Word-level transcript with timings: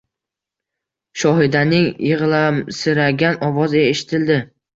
Shohidaning 1.23 1.85
yig‘lamsiragan 2.07 3.39
ovozi 3.51 3.87
eshitildi 3.93 4.41